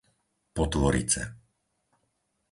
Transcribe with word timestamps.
Potvorice 0.57 1.21